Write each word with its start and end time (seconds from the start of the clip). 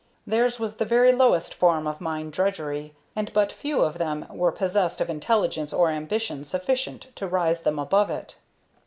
Theirs 0.25 0.59
was 0.59 0.77
the 0.77 0.83
very 0.83 1.11
lowest 1.11 1.53
form 1.53 1.85
of 1.85 2.01
mine 2.01 2.31
drudgery, 2.31 2.95
and 3.15 3.31
but 3.33 3.51
few 3.51 3.81
of 3.83 3.99
them 3.99 4.25
were 4.31 4.51
possessed 4.51 4.99
of 4.99 5.11
intelligence 5.11 5.71
or 5.73 5.91
ambition 5.91 6.43
sufficient 6.43 7.15
to 7.17 7.27
raise 7.27 7.61
them 7.61 7.77
above 7.77 8.09
it. 8.09 8.37